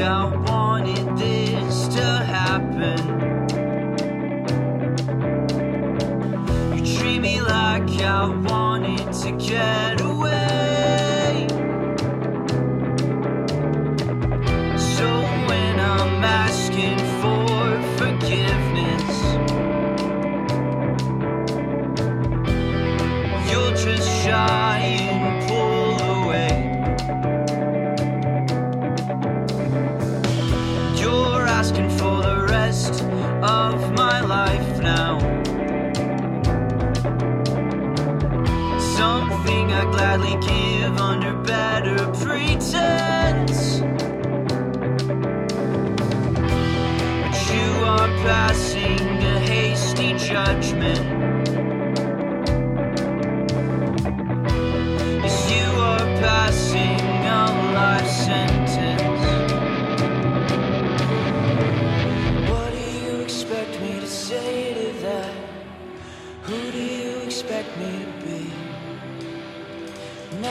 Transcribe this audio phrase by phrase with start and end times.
[0.00, 0.47] out.
[34.28, 35.18] Life now.
[38.78, 43.80] Something I gladly give under better pretense.
[47.22, 51.17] But you are passing a hasty judgment.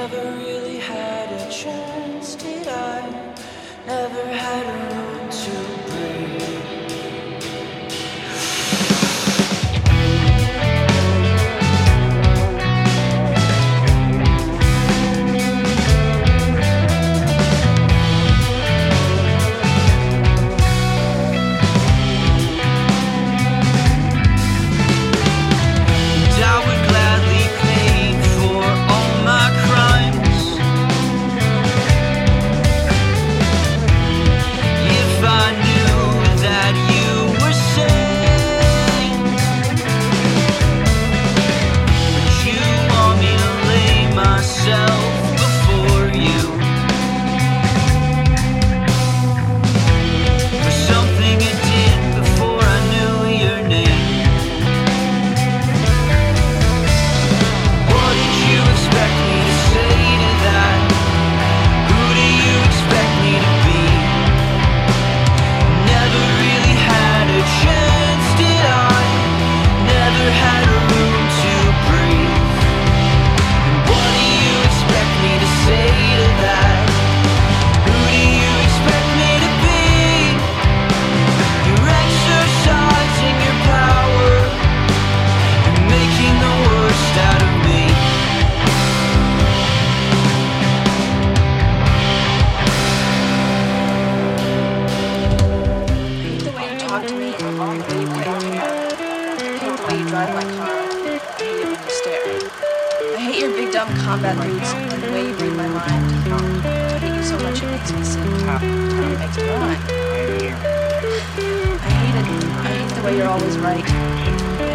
[0.00, 3.34] Never really had a chance, did I?
[3.86, 4.69] Never had
[46.20, 46.59] you
[100.10, 100.66] drive my car.
[100.66, 100.74] I
[101.38, 102.26] hate it when you stare.
[103.14, 106.02] I hate your big dumb combat boots and the way you read my mind.
[106.66, 108.18] I hate you so much it makes me sick.
[108.18, 109.78] It makes me run.
[111.78, 112.26] I hate it.
[112.26, 113.86] I hate the way you're always right.
[113.86, 113.86] I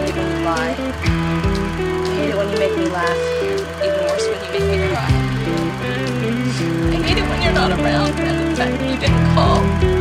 [0.00, 0.72] hate it when you lie.
[0.72, 3.20] I hate it when you make me laugh.
[3.84, 5.12] Even worse when you make me cry.
[6.88, 9.97] I hate it when you're not around and the fact that you didn't call.